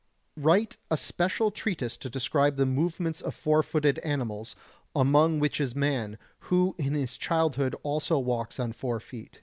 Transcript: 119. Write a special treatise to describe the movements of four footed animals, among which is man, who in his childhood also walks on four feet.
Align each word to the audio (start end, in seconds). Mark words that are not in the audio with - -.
119. 0.33 0.47
Write 0.47 0.77
a 0.89 0.97
special 0.97 1.51
treatise 1.51 1.95
to 1.95 2.09
describe 2.09 2.55
the 2.55 2.65
movements 2.65 3.21
of 3.21 3.35
four 3.35 3.61
footed 3.61 3.99
animals, 3.99 4.55
among 4.95 5.39
which 5.39 5.61
is 5.61 5.75
man, 5.75 6.17
who 6.45 6.73
in 6.79 6.95
his 6.95 7.17
childhood 7.17 7.75
also 7.83 8.17
walks 8.17 8.59
on 8.59 8.71
four 8.73 8.99
feet. 8.99 9.37